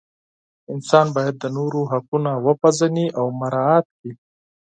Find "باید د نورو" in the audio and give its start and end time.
1.15-1.79